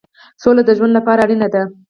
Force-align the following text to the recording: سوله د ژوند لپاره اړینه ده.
سوله 0.41 0.61
د 0.65 0.69
ژوند 0.77 0.93
لپاره 0.97 1.21
اړینه 1.25 1.47
ده. 1.53 1.61